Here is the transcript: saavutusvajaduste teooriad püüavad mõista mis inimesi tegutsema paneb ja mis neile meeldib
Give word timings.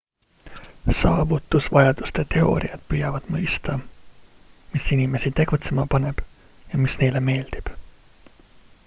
saavutusvajaduste 0.99 2.23
teooriad 2.35 2.81
püüavad 2.93 3.27
mõista 3.35 3.75
mis 4.71 4.89
inimesi 4.97 5.33
tegutsema 5.41 5.87
paneb 5.97 6.25
ja 6.73 6.81
mis 6.87 6.99
neile 7.03 7.23
meeldib 7.29 7.71